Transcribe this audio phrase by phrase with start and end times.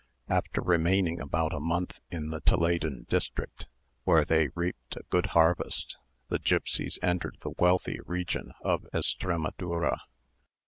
[0.29, 3.67] After remaining about a month in the Toledan district,
[4.03, 5.95] where they reaped a good harvest,
[6.27, 9.99] the gipsies entered the wealthy region of Estramadura.